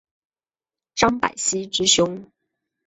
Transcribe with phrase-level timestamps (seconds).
[0.95, 2.25] 张百熙之兄。